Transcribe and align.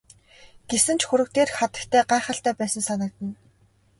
Гэсэн 0.69 0.95
ч 0.99 1.01
хөрөг 1.07 1.29
дээрх 1.35 1.53
хатагтай 1.59 2.01
гайхалтай 2.11 2.53
байсан 2.59 2.83
санагдана. 2.89 3.35